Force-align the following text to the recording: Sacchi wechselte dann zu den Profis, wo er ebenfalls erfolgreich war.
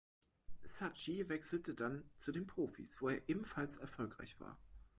Sacchi 0.63 1.29
wechselte 1.29 1.75
dann 1.75 2.09
zu 2.17 2.31
den 2.31 2.47
Profis, 2.47 2.99
wo 3.03 3.09
er 3.09 3.21
ebenfalls 3.29 3.77
erfolgreich 3.77 4.39
war. 4.39 4.57